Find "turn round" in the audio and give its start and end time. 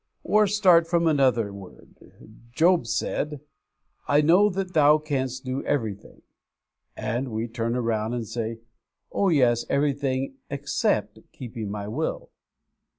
7.47-8.15